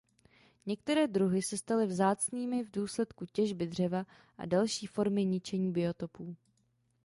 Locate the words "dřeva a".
3.67-4.45